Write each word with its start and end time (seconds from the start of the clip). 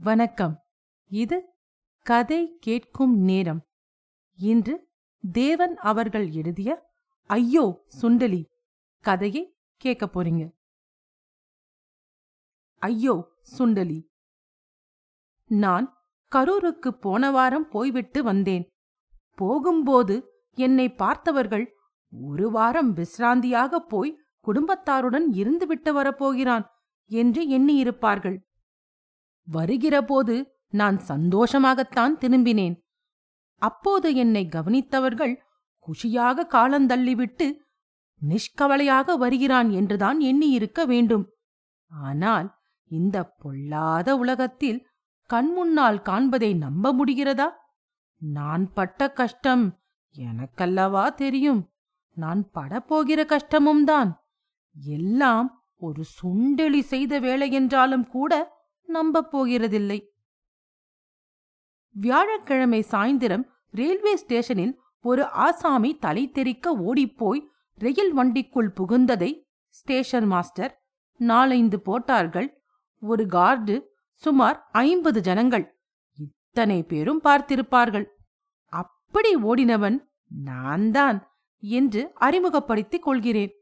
வணக்கம். 0.00 0.52
இது 1.10 1.36
கதை 2.02 2.56
கேட்கும் 2.60 3.14
நேரம். 3.20 3.60
இன்று 4.38 4.90
தேவன் 5.22 5.76
அவர்கள் 5.76 6.30
எழுதிய 6.30 6.70
ஐயோ 7.30 7.84
சுண்டலி 8.02 8.44
கதையை 9.04 9.42
கேட்க 9.76 10.06
போறீங்க. 10.06 10.48
ஐயோ 12.82 13.14
சுண்டலி. 13.58 13.98
நான் 15.46 16.06
கரூருக்கு 16.32 16.88
போன 16.88 17.30
வாரம் 17.30 17.68
போய்விட்டு 17.68 18.22
வந்தேன். 18.22 18.66
போகும்போது 19.34 20.16
என்னை 20.54 20.88
பார்த்தவர்கள் 20.94 21.68
ஒரு 22.12 22.50
வாரம் 22.50 22.96
விசிராந்தியாக 22.96 23.78
போய் 23.78 24.18
குடும்பத்தாருடன் 24.46 25.28
இருந்துவிட்டு 25.32 25.92
வரப்போகிறான் 26.00 26.66
என்று 27.10 27.42
எண்ணியிருப்பார்கள். 27.48 28.38
வருகிறபோது 29.48 30.36
நான் 30.70 30.98
சந்தோஷமாகத்தான் 31.08 32.14
திரும்பினேன். 32.20 32.76
அப்போது 33.62 34.08
என்னை 34.14 34.42
கவனித்தவர்கள் 34.46 35.34
குஷியாக 35.88 36.46
காலந்தள்ளிவிட்டு 36.54 37.46
நிஷ்கவலையாக 38.22 39.16
வருகிறான் 39.18 39.68
என்றுதான் 39.70 40.18
எண்ணியிருக்க 40.20 40.80
வேண்டும். 40.86 41.24
ஆனால் 41.90 42.48
இந்த 42.90 43.16
பொல்லாத 43.42 44.16
உலகத்தில் 44.16 44.80
கண்முன்னால் 45.30 45.98
காண்பதை 46.02 46.50
நம்ப 46.56 46.92
முடிகிறதா? 46.92 47.48
நான் 48.22 48.64
பட்ட 48.72 49.10
கஷ்டம் 49.12 49.64
எனக்கல்லவா 50.16 51.04
தெரியும். 51.14 51.60
நான் 52.16 52.42
படப்போகிற 52.54 53.20
கஷ்டமும் 53.24 53.84
தான் 53.84 54.10
எல்லாம் 54.96 55.48
ஒரு 55.82 56.02
சுண்டெளி 56.18 56.80
செய்த 56.92 57.18
வேலை 57.18 57.48
என்றாலும் 57.52 58.06
கூட 58.06 58.32
நம்பப் 58.88 59.36
போகிறதில்லை 59.36 59.98
வியாழக்கிழமை 61.90 62.82
சாயந்திரம் 62.82 63.44
ரயில்வே 63.70 64.16
ஸ்டேஷனில் 64.16 64.80
ஒரு 65.00 65.24
ஆசாமி 65.24 65.96
தலை 65.96 66.30
தெறிக்க 66.30 66.76
ஓடிப்போய் 66.76 67.48
ரயில் 67.74 68.16
வண்டிக்குள் 68.16 68.70
புகுந்ததை 68.78 69.30
ஸ்டேஷன் 69.68 70.26
மாஸ்டர் 70.26 70.72
நாலைந்து 71.20 71.80
போட்டார்கள். 71.80 72.48
ஒரு 73.02 73.26
கார்டு 73.26 73.94
சுமார் 74.12 74.68
ஐம்பது 74.72 75.20
ஜனங்கள். 75.20 75.74
இத்தனை 76.16 76.82
பேரும் 76.82 77.20
பார்த்திருப்பார்கள். 77.24 78.06
அப்படி 78.72 79.36
ஓடினவன் 79.36 79.98
நான்தான் 80.42 81.18
என்று 81.62 82.10
அறிமுகப்படுத்திக் 82.14 83.02
கொள்கிறேன். 83.02 83.52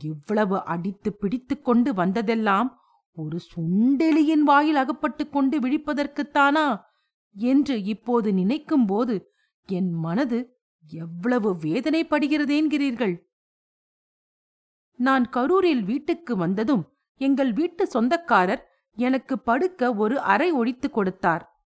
இவ்வளவு 0.00 0.64
அடித்து 0.64 1.10
பிடித்துக் 1.12 1.64
கொண்டு 1.64 1.94
வந்ததெல்லாம் 1.94 2.81
ஒரு 3.14 3.38
சுண்டெலியின் 3.56 4.44
வாயில் 4.44 4.76
அகப்பட்டு 4.76 5.28
கொண்டு 5.28 5.60
விழிப்பதற்குத்தானா 5.60 6.84
என்று 7.32 7.82
இப்போது 7.82 8.32
நினைக்கும்போது 8.32 9.24
என் 9.66 9.92
மனது 9.92 10.60
எவ்வளவு 10.88 11.54
வேதனைப்படுகிறதேன்கிறீர்கள். 11.54 13.14
நான் 14.96 15.28
கரூரில் 15.28 15.84
வீட்டுக்கு 15.84 16.36
வந்ததும் 16.36 16.84
எங்கள் 17.16 17.52
வீட்டு 17.52 17.86
சொந்தக்காரர் 17.86 18.68
எனக்கு 18.96 19.38
படுக்க 19.38 19.94
ஒரு 19.94 20.20
அறை 20.20 20.50
ஒழித்து 20.50 20.90
கொடுத்தார். 20.90 21.64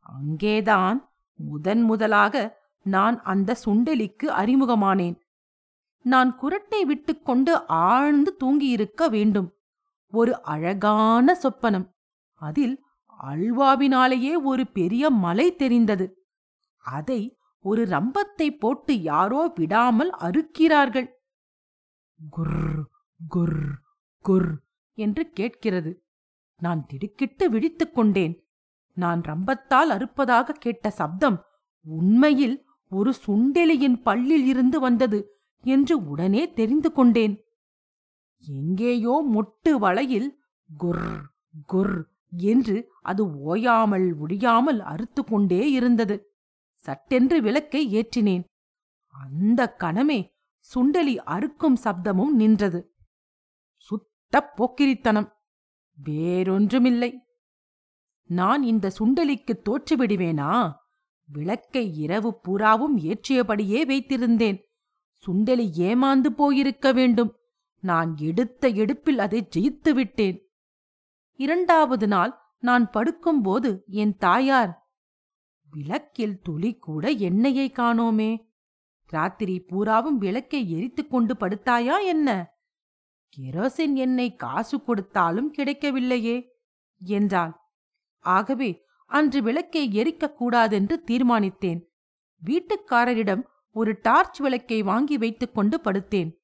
அங்கேதான் 0.00 1.10
முதன் 1.34 1.82
முதலாக 1.82 2.60
நான் 2.82 3.22
அந்த 3.22 3.56
சுண்டெலிக்கு 3.64 4.26
அறிமுகமானேன். 4.26 5.16
நான் 6.02 6.38
குரட்டை 6.42 6.80
விட்டுக்கொண்டு 6.80 7.66
ஆழ்ந்து 7.66 8.36
தூங்கியிருக்க 8.44 9.08
வேண்டும். 9.10 9.54
ஒரு 10.12 10.32
அழகான 10.42 11.38
சொப்பனம். 11.42 11.86
அதில் 12.40 12.74
அல்வாவினாலேயே 13.22 14.34
ஒரு 14.42 14.66
பெரிய 14.66 15.10
மலை 15.10 15.56
தெரிந்தது. 15.56 16.06
அதை 16.84 17.20
ஒரு 17.64 17.82
ரம்பத்தை 17.86 18.48
போட்டு 18.58 18.92
யாரோ 19.02 19.52
விடாமல் 19.54 20.12
அறுக்கிறார்கள். 20.20 21.08
குர் 22.36 22.82
குர் 23.34 23.60
குர் 24.24 24.50
என்று 24.98 25.30
கேட்கிறது. 25.30 25.92
நான் 26.60 26.86
திடுக்கிட்டு 26.86 27.50
விழித்துக் 27.50 27.94
கொண்டேன். 27.94 28.34
நான் 28.96 29.20
ரம்பத்தால் 29.20 29.90
அறுப்பதாக 29.90 30.48
கேட்ட 30.48 30.90
சப்தம் 30.90 31.38
உண்மையில் 31.84 32.56
ஒரு 32.90 33.10
சுண்டெலியின் 33.26 33.98
பல்லில் 34.04 34.44
இருந்து 34.44 34.80
வந்தது 34.80 35.20
என்று 35.64 35.94
உடனே 36.08 36.42
தெரிந்து 36.52 36.92
கொண்டேன். 36.92 37.34
எங்கேயோ 38.46 39.24
மொட்டு 39.34 39.72
வளையில் 39.72 40.42
குர் 40.78 41.18
குர் 41.72 42.02
என்று 42.36 42.92
அது 43.02 43.40
ஓயாமல் 43.40 44.16
ஒழியாமல் 44.18 44.78
அறுத்து 44.78 45.24
கொண்டே 45.24 45.70
இருந்தது. 45.70 46.34
சட்டென்று 46.74 47.42
விளக்கை 47.42 47.94
ஏற்றினேன். 47.94 48.44
அந்த 49.06 49.76
கணமே 49.78 50.34
சுண்டலி 50.74 51.16
அறுக்கும் 51.16 51.76
சப்தமும் 51.84 52.30
நின்றது. 52.30 52.94
சுத்த 53.76 54.52
போக்கிரித்தனம். 54.56 55.32
வேறொன்றுமில்லை. 56.04 57.18
நான் 58.24 58.62
இந்த 58.62 58.92
சுண்டலிக்கு 58.98 59.62
தோற்றுவிடுவேனா? 59.62 60.72
விளக்கை 61.24 61.96
இரவு 61.96 62.40
பூராவும் 62.40 62.98
ஏற்றியபடியே 62.98 63.84
வைத்திருந்தேன். 63.84 64.62
சுண்டலி 65.26 65.68
ஏமாந்து 65.76 66.26
போயிருக்க 66.26 66.92
வேண்டும். 66.92 67.36
நான் 67.82 68.16
எடுத்த 68.18 68.68
எடுப்பில் 68.68 69.18
அதை 69.18 69.48
ஜெயித்து 69.56 69.90
விட்டேன். 69.90 70.52
இரண்டாவது 71.32 72.08
நாள் 72.08 72.38
நான் 72.58 72.90
படுக்கும்போது 72.90 73.84
என் 73.86 74.16
தாயார் 74.16 74.90
விளக்கில் 75.70 76.40
துளி 76.40 76.74
கூட 76.74 77.10
எண்ணெயை 77.10 77.72
காணோமே. 77.72 78.50
ராத்திரி 79.06 79.60
பூராவும் 79.60 80.18
விளக்கை 80.18 80.70
எரித்து 80.70 81.06
கொண்டு 81.06 81.34
படுத்தாயா 81.34 82.04
என்ன? 82.04 82.50
கெரோசின் 83.36 83.94
எண்ணெய் 83.94 84.36
காசு 84.36 84.82
கொடுத்தாலும் 84.82 85.52
கிடைக்கவில்லையே 85.52 86.46
என்றாள். 87.00 87.56
ஆகவே 88.18 88.84
அன்று 89.06 89.42
விளக்கை 89.42 89.88
எரிக்கக் 89.92 90.36
கூடாதென்று 90.36 91.02
தீர்மானித்தேன். 91.06 91.80
வீட்டுக்காரரிடம் 92.44 93.42
ஒரு 93.70 93.98
டார்ச் 94.02 94.40
விளக்கை 94.40 94.82
வாங்கி 94.82 95.18
வைத்துக் 95.18 95.54
கொண்டு 95.54 95.80
படுத்தேன். 95.84 96.41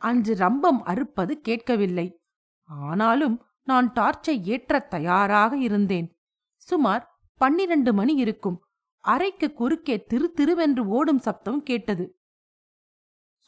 அன்று 0.00 0.34
ரம்பம் 0.34 0.82
அறுப்பது 0.84 1.40
கேட்கவில்லை. 1.40 2.20
ஆனாலும் 2.62 3.44
நான் 3.62 3.92
டார்ச்சை 3.92 4.42
ஏற்றத் 4.44 4.88
தயாராக 4.88 5.56
இருந்தேன். 5.56 6.18
சுமார் 6.56 7.20
பன்னிரண்டு 7.34 7.94
மணி 7.94 8.14
இருக்கும். 8.14 8.64
அறைக்கு 8.98 9.52
குறுக்கே 9.52 10.04
திரு 10.04 10.34
திருவென்று 10.36 10.78
ஓடும் 10.78 11.18
சப்தம் 11.18 11.62
கேட்டது. 11.62 12.20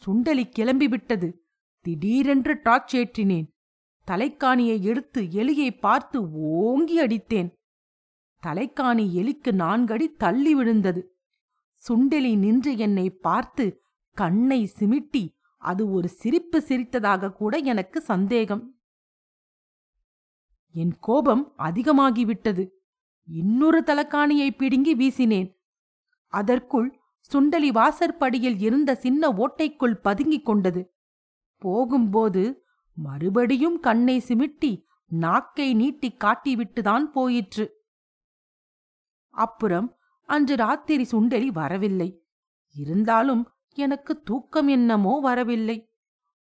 சுண்டலி 0.02 0.44
கிளம்பிவிட்டது. 0.58 1.32
திடீரென்று 1.80 2.60
டார்ச் 2.62 2.96
ஏற்றினேன். 2.96 3.48
தலைக்காணியை 4.06 4.80
எடுத்து 4.80 5.22
எலியை 5.22 5.78
பார்த்து 5.78 6.30
ஓங்கி 6.32 7.00
அடித்தேன். 7.00 7.50
தலைக்காணி 8.46 9.04
எலிக்கு 9.12 9.52
நான்கடி 9.52 10.16
தள்ளி 10.16 10.54
விழுந்தது. 10.54 11.18
சுண்டெலி 11.88 12.38
நின்று 12.38 12.76
என்னை 12.76 13.10
பார்த்து 13.10 13.84
கண்ணை 14.14 14.70
சிமிட்டி 14.78 15.40
அது 15.62 15.90
ஒரு 15.90 16.08
சிரிப்பு 16.08 16.58
சிரித்ததாக 16.58 17.32
கூட 17.32 17.56
எனக்கு 17.56 18.00
சந்தேகம். 18.00 18.80
என் 20.72 20.96
கோபம் 21.00 21.54
அதிகமாகிவிட்டது. 21.58 22.68
இன்னொரு 23.24 23.82
தலக்காணியை 23.86 24.50
பிடுங்கி 24.50 24.96
வீசினேன். 24.96 25.60
அதற்குள் 26.26 26.98
சுண்டலி 27.32 27.68
வாசற்படியில் 27.68 28.58
இருந்த 28.58 28.94
சின்ன 28.94 29.28
ஓட்டைக்குள் 29.28 29.94
பதுங்கிக் 29.94 30.44
கொண்டது. 30.44 30.96
போகும்போது 31.56 32.64
மறுபடியும் 32.94 33.80
கண்ணை 33.80 34.22
சிமிட்டி 34.28 34.84
நாக்கை 35.06 35.74
நீட்டி 35.74 36.16
காட்டிவிட்டுதான் 36.24 37.02
போயிற்று. 37.02 37.86
அப்புறம் 39.28 39.98
அன்று 40.26 40.56
ராத்திரி 40.56 41.06
சுண்டலி 41.10 41.46
வரவில்லை. 41.46 42.26
இருந்தாலும் 42.74 43.48
எனக்கு 43.74 44.22
தூக்கம் 44.22 44.68
என்னமோ 44.68 45.20
வரவில்லை. 45.20 45.90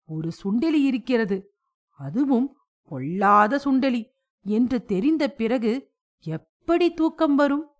ஒரு 0.06 0.30
சுண்டெலி 0.44 0.82
இருக்கிறது. 0.82 1.54
அதுவும் 1.98 2.56
பொல்லாத 2.84 3.60
சுண்டெலி 3.64 4.10
என்று 4.42 4.84
தெரிந்த 4.84 5.30
பிறகு 5.30 5.90
எப்படி 6.20 6.94
தூக்கம் 6.94 7.34
வரும்? 7.34 7.70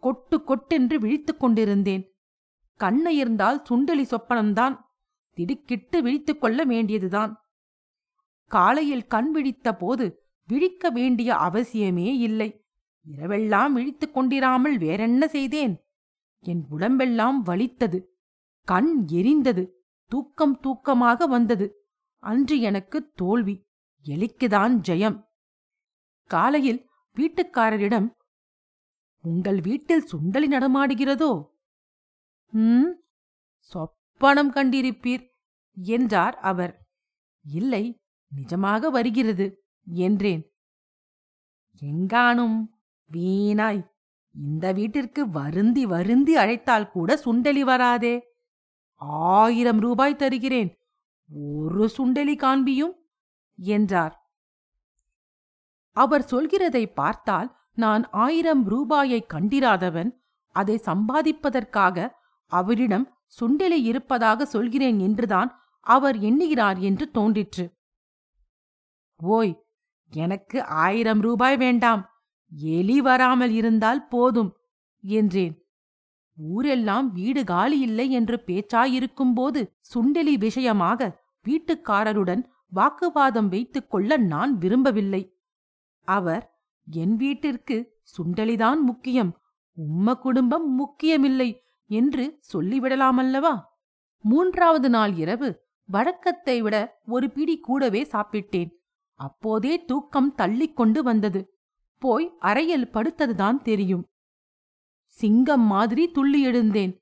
கொட்டு 0.00 0.44
கொட்டென்று 0.44 1.00
விழித்துக் 1.00 1.40
கொண்டிருந்தேன். 1.40 2.16
கண்ணயர்ந்தால் 2.78 3.62
சுண்டெலி 3.70 4.02
சொப்பனம்தான். 4.02 4.80
திடுக்கிட்டு 5.34 6.02
விழித்துக் 6.02 6.40
கொள்ள 6.40 6.64
வேண்டியதுதான். 6.64 7.50
காலையில் 8.46 9.06
கண் 9.06 9.30
விழித்த 9.30 9.74
போது 9.74 10.22
விழிக்க 10.46 10.90
வேண்டிய 10.90 11.34
அவசியமே 11.34 12.16
இல்லை. 12.16 12.64
இரவெல்லாம் 13.16 13.70
விழித்துக் 13.70 14.18
கொண்டிராமல் 14.18 14.78
வேறென்ன 14.78 15.28
செய்தேன்? 15.28 15.84
என் 16.40 16.66
உடம்பெல்லாம் 16.70 17.42
வலித்தது. 17.42 18.17
கண் 18.62 19.04
எரிந்தது. 19.06 19.68
தூக்கம் 20.06 20.60
தூக்கமாக 20.60 21.24
வந்தது. 21.24 21.86
அன்று 22.16 22.60
எனக்கு 22.60 23.12
தோல்வி. 23.14 23.66
எலிக்குதான் 24.04 24.80
ஜெயம். 24.88 25.26
காலையில் 26.24 26.86
வீட்டுக்காரரிடம் 27.16 28.10
உங்கள் 29.22 29.60
வீட்டில் 29.60 30.08
சுண்டலி 30.12 30.46
நடமாடுகிறதோ? 30.48 31.44
ம் 32.50 32.90
சொப்பனம் 33.72 34.52
கண்டிருப்பீர் 34.54 35.28
என்றார் 35.74 36.38
அவர். 36.38 36.86
இல்லை 37.44 37.98
நிஜமாக 38.36 38.90
வருகிறது 38.90 39.62
என்றேன். 39.84 40.52
எங்கானும் 41.80 42.66
வீணாய். 43.12 43.88
இந்த 44.34 44.72
வீட்டிற்கு 44.72 45.30
வருந்தி 45.30 45.86
வருந்தி 45.86 46.36
அழைத்தால் 46.36 46.90
கூட 46.90 47.20
சுண்டலி 47.24 47.60
வராதே. 47.60 48.27
ஆயிரம் 49.00 49.78
ரூபாய் 49.78 50.16
தருகிறேன். 50.16 50.78
ஒரு 51.28 51.90
சுண்டலி 51.96 52.36
காண்பியும்? 52.36 52.94
என்றார். 53.56 54.14
அவர் 55.92 56.24
சொல்கிறதை 56.24 56.92
பார்த்தால் 56.94 57.56
நான் 57.74 58.10
ஆயிரம் 58.10 58.64
ரூபாயை 58.64 59.26
கண்டிராதவன் 59.34 60.10
அதை 60.48 60.80
சம்பாதிப்பதற்காக 60.84 62.10
அவரிடம் 62.46 63.16
சுண்டெலி 63.40 63.78
இருப்பதாக 63.82 64.44
சொல்கிறேன் 64.44 64.98
என்றுதான் 64.98 65.62
அவர் 65.80 66.16
எண்ணுகிறார் 66.18 66.78
என்று 66.78 67.10
தோன்றிற்று. 67.10 67.76
ஓய் 69.16 69.64
எனக்கு 70.10 70.64
ஆயிரம் 70.64 71.20
ரூபாய் 71.20 71.56
வேண்டாம். 71.56 72.10
எலி 72.52 73.00
வராமல் 73.00 73.50
இருந்தால் 73.50 74.08
போதும் 74.08 74.56
என்றேன். 75.00 75.67
ஊரெல்லாம் 76.38 77.12
வீடு 77.12 77.44
காலி 77.44 77.80
இல்லை 77.80 78.10
என்று 78.10 78.42
பேச்சாயிருக்கும்போது 78.46 79.60
சுண்டெலி 79.94 80.34
விஷயமாக 80.38 81.20
வீட்டுக்காரருடன் 81.44 82.42
வாக்குவாதம் 82.66 83.48
வைத்துக் 83.48 83.90
கொள்ள 83.90 84.16
நான் 84.16 84.58
விரும்பவில்லை. 84.58 85.38
அவர் 86.04 86.60
என் 86.86 87.16
வீட்டிற்கு 87.16 88.00
சுண்டலிதான் 88.04 88.80
முக்கியம் 88.80 89.36
உம்ம 89.76 90.14
குடும்பம் 90.14 90.74
முக்கியமில்லை 90.74 91.62
என்று 91.86 92.40
சொல்லிவிடலாமல்லவா? 92.52 93.60
மூன்றாவது 94.18 94.90
நாள் 94.90 95.14
இரவு 95.14 95.66
வழக்கத்தை 95.84 96.62
விட 96.62 97.00
ஒரு 97.06 97.30
பிடி 97.30 97.58
கூடவே 97.58 98.02
சாப்பிட்டேன். 98.02 98.70
அப்போதே 99.12 99.84
தூக்கம் 99.84 100.34
தள்ளிக் 100.34 100.76
கொண்டு 100.76 101.02
வந்தது. 101.02 101.40
போய் 101.98 102.32
அறையில் 102.38 102.90
படுத்ததுதான் 102.92 103.56
தெரியும். 103.62 104.04
சிங்கம் 105.18 105.66
மாதிரி 105.66 106.04
துள்ளி 106.10 106.40
எழுந்தேன். 106.42 106.92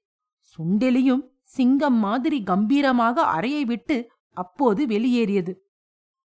சுண்டெலியும் 0.53 1.25
சிங்கம் 1.43 1.99
மாதிரி 1.99 2.39
கம்பீரமாக 2.43 3.23
அறையை 3.23 3.65
விட்டு 3.65 3.97
அப்போது 4.37 4.87
வெளியேறியது. 4.87 5.53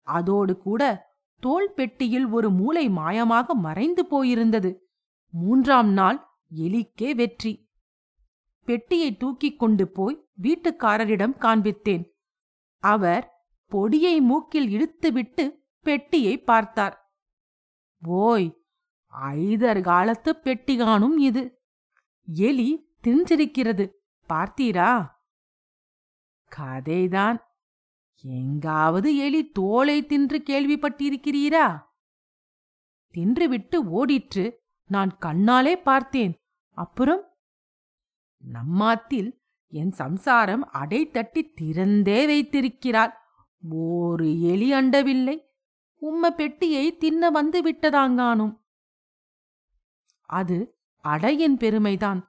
அதோடு 0.07 0.53
கூட 0.59 0.83
தோல் 1.43 1.73
பெட்டியில் 1.73 2.27
ஒரு 2.27 2.49
மூளை 2.51 2.85
மாயமாக 2.89 3.55
மறைந்து 3.55 4.03
போயிருந்தது. 4.11 4.71
மூன்றாம் 5.35 5.91
நாள் 5.93 6.19
எலிக்கே 6.57 7.11
வெற்றி. 7.15 7.53
பெட்டியை 8.69 9.11
தூக்கிக் 9.17 9.59
கொண்டு 9.59 9.85
போய் 9.89 10.17
வீட்டுக்காரரிடம் 10.43 11.37
காண்பித்தேன். 11.39 12.05
அவர் 12.83 13.25
பொடியை 13.73 14.17
மூக்கில் 14.21 14.69
இழுத்துவிட்டு 14.69 15.45
பெட்டியை 15.87 16.35
பார்த்தார். 16.41 16.97
ஓய் 18.03 18.49
ஐதர் 19.35 19.81
காலத்து 19.81 20.31
பெட்டிகானும் 20.45 21.17
இது. 21.19 21.43
எலி 22.33 22.95
தின்றிருக்கிறது. 23.03 23.93
பார்த்தீரா? 24.29 25.11
கதைதான். 26.57 27.43
எங்காவது 28.23 29.17
எலி 29.17 29.51
தோலை 29.51 30.07
தின்று 30.07 30.43
கேள்விப்பட்டிருக்கிறீரா? 30.51 31.87
தின்றுவிட்டு 33.15 33.77
ஓடிற்று. 33.93 34.55
நான் 34.87 35.17
கண்ணாலே 35.21 35.83
பார்த்தேன். 35.83 36.43
அப்புறம்? 36.71 37.37
நம்மாத்தில் 38.53 39.43
என் 39.67 39.93
சம்சாரம் 39.93 40.71
அடை 40.71 41.11
தட்டி 41.11 41.53
திறந்தே 41.61 42.27
வைத்திருக்கிறாள். 42.27 43.13
ஒரு 43.71 44.41
எலி 44.41 44.73
அண்டவில்லை. 44.73 45.47
உம்ம 46.01 46.31
பெட்டியை 46.31 46.97
தின்ன 46.97 47.31
வந்து 47.31 47.73
விட்டதாங்கானும் 47.73 48.61
அது 50.21 50.78
அடையின் 51.01 51.57
பெருமைதான். 51.57 52.29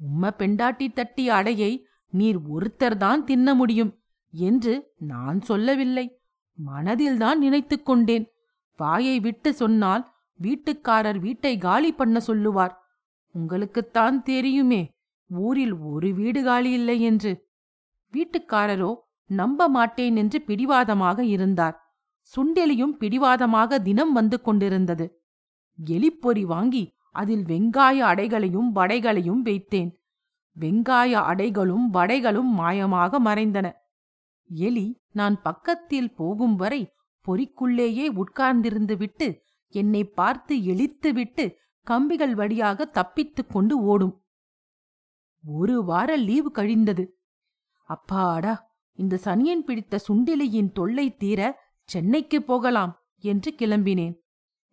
உம்ம 0.00 0.30
பெண்டாட்டி 0.30 0.92
தட்டிய 0.92 1.34
அடையை 1.34 1.86
நீர் 2.08 2.38
ஒருத்தர்தான் 2.38 3.24
தின்ன 3.24 3.54
முடியும் 3.54 3.98
என்று 4.30 4.92
நான் 4.98 5.40
சொல்லவில்லை. 5.40 6.20
மனதில்தான் 6.66 7.34
நினைத்துக் 7.34 7.84
கொண்டேன். 7.84 8.32
வாயை 8.76 9.20
விட்டு 9.20 9.54
சொன்னால் 9.54 10.12
வீட்டுக்காரர் 10.42 11.18
வீட்டை 11.18 11.58
காலி 11.58 11.92
பண்ண 11.92 12.20
சொல்லுவார். 12.20 12.82
உங்களுக்குத்தான் 13.34 14.22
தெரியுமே 14.22 14.92
ஊரில் 15.26 15.74
ஒரு 15.74 16.14
வீடு 16.14 16.42
காலி 16.42 16.70
இல்லை 16.70 17.00
என்று. 17.00 17.48
வீட்டுக்காரரோ 18.12 18.94
நம்ப 19.26 19.68
மாட்டேன் 19.68 20.16
என்று 20.16 20.42
பிடிவாதமாக 20.42 21.24
இருந்தார். 21.24 21.96
சுண்டெலியும் 22.36 22.96
பிடிவாதமாக 22.98 23.78
தினம் 23.78 24.12
வந்து 24.12 24.40
கொண்டிருந்தது. 24.40 25.22
எலிப்பொறி 25.86 26.42
வாங்கி 26.42 26.93
அதில் 27.14 27.44
வெங்காய 27.44 27.98
அடைகளையும் 27.98 28.74
வடைகளையும் 28.74 29.44
வைத்தேன். 29.44 29.90
வெங்காய 30.60 31.12
அடைகளும் 31.30 31.86
வடைகளும் 31.92 32.50
மாயமாக 32.58 33.18
மறைந்தன. 33.24 33.72
எலி 34.48 34.86
நான் 35.12 35.42
பக்கத்தில் 35.42 36.14
போகும் 36.14 36.56
வரை 36.56 36.92
பொறிக்குள்ளேயே 37.26 38.06
உட்கார்ந்திருந்து 38.14 38.96
விட்டு 38.96 39.42
என்னை 39.68 40.04
பார்த்து 40.04 40.62
இழித்துவிட்டு 40.62 41.56
கம்பிகள் 41.82 42.34
வழியாக 42.34 42.84
தப்பித்துக் 42.84 43.50
கொண்டு 43.50 43.82
ஓடும். 43.82 44.24
ஒரு 45.44 45.84
வார 45.84 46.16
லீவு 46.16 46.50
கழிந்தது. 46.54 47.04
அப்பாடா 47.84 48.54
இந்த 48.92 49.20
சனியன் 49.24 49.64
பிடித்த 49.64 50.00
சுண்டிலியின் 50.08 50.72
தொல்லை 50.72 51.16
தீர 51.16 51.40
சென்னைக்கு 51.84 52.42
போகலாம் 52.42 52.92
என்று 53.18 53.54
கிளம்பினேன். 53.58 54.14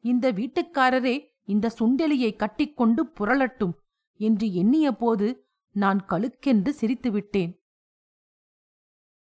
இந்த 0.03 0.31
வீட்டுக்காரரே 0.31 1.15
இந்த 1.51 1.71
சுண்டெலியை 1.79 2.35
கட்டிக்கொண்டு 2.35 3.11
புரளட்டும் 3.19 3.73
என்று 4.13 4.53
எண்ணிய 4.53 4.91
போது 4.91 5.47
நான் 5.71 6.05
கழுக்கென்று 6.09 6.71
சிரித்துவிட்டேன். 6.81 7.59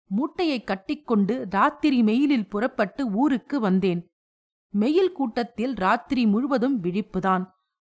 மூட்டையை 0.06 0.64
கட்டிக்கொண்டு 0.64 1.46
ராத்திரி 1.50 2.02
மெயிலில் 2.02 2.50
புறப்பட்டு 2.50 3.12
ஊருக்கு 3.12 3.60
வந்தேன். 3.60 4.02
மெயில் 4.70 5.12
கூட்டத்தில் 5.12 5.74
ராத்திரி 5.74 6.26
முழுவதும் 6.26 6.84
விழிப்புதான். 6.84 7.46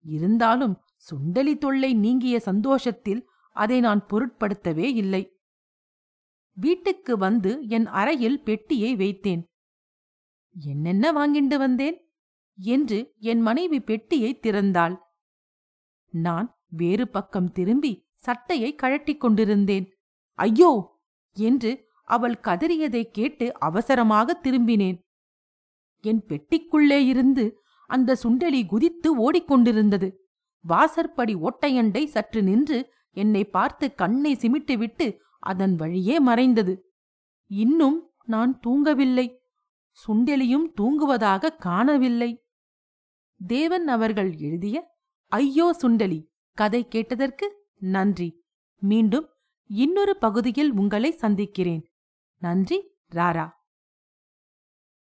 இருந்தாலும் 0.06 0.82
சுண்டலி 1.10 1.58
தொல்லை 1.58 1.94
நீங்கிய 1.94 2.40
சந்தோஷத்தில் 2.40 3.30
அதை 3.50 3.80
நான் 3.80 4.06
பொருட்படுத்தவே 4.10 4.88
இல்லை. 4.96 5.38
வீட்டுக்கு 6.54 7.18
வந்து 7.18 7.68
என் 7.68 7.86
அறையில் 7.86 8.44
பெட்டியை 8.44 8.96
வைத்தேன். 8.96 9.44
என்னென்ன 10.56 11.12
வாங்கிண்டு 11.12 11.58
வந்தேன்? 11.58 12.03
என்று 12.56 13.14
என் 13.20 13.42
மனைவி 13.42 13.82
பெட்டியை 13.82 14.40
திறந்தாள். 14.40 14.98
நான் 16.10 16.60
வேறு 16.68 17.08
பக்கம் 17.08 17.52
திரும்பி 17.52 18.08
சட்டையை 18.16 18.76
கழட்டிக் 18.76 19.20
கொண்டிருந்தேன். 19.20 19.92
ஐயோ! 20.34 21.02
என்று 21.32 21.90
அவள் 22.04 22.34
கதறியதைக் 22.34 23.12
கேட்டு 23.12 23.60
அவசரமாக 23.60 24.40
திரும்பினேன். 24.44 25.00
என் 26.00 26.24
பெட்டிக்குள்ளே 26.28 27.06
இருந்து 27.06 27.58
அந்த 27.88 28.18
சுண்டெலி 28.24 28.66
குதித்து 28.66 29.32
ஓடிக்கொண்டிருந்தது 29.32 30.16
வாசற்படி 30.62 31.36
ஒட்டையண்டை 31.36 32.06
சற்று 32.06 32.44
நின்று 32.44 32.94
என்னை 33.10 33.46
பார்த்து 33.46 33.96
கண்ணை 33.96 34.36
சிமிட்டுவிட்டு 34.36 35.18
அதன் 35.40 35.76
வழியே 35.76 36.20
மறைந்தது. 36.20 36.94
இன்னும் 37.46 38.12
நான் 38.26 38.60
தூங்கவில்லை. 38.68 39.38
சுண்டெலியும் 40.08 40.74
தூங்குவதாக 40.82 41.56
காணவில்லை. 41.56 42.43
தேவன் 43.48 43.88
அவர்கள் 43.88 44.36
எழுதிய 44.38 44.98
ஐயோ 45.28 45.76
சுண்டலி 45.82 46.28
கதை 46.54 46.88
கேட்டதற்கு 46.88 47.66
நன்றி. 47.78 48.44
மீண்டும் 48.82 49.30
இன்னொரு 49.66 50.18
பகுதியில் 50.18 50.72
உங்களை 50.74 51.12
சந்திக்கிறேன். 51.12 51.92
நன்றி 52.38 52.92
ராரா. 53.16 53.50